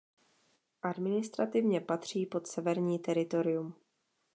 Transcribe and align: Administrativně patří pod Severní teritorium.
Administrativně 0.81 1.81
patří 1.81 2.25
pod 2.25 2.47
Severní 2.47 2.99
teritorium. 2.99 3.73